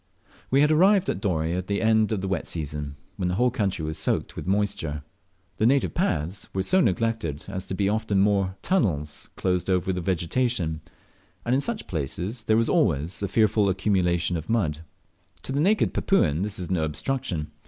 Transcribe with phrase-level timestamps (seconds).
[0.49, 3.51] We had arrived at Dorey about the end of the wet season, when the whole
[3.51, 5.03] country was soaked with moisture
[5.57, 10.03] The native paths were so neglected as to be often mere tunnels closed over with
[10.03, 10.81] vegetation,
[11.45, 14.79] and in such places there was always a fearful accumulation of mud.
[15.43, 17.51] To the naked Papuan this is no obstruction.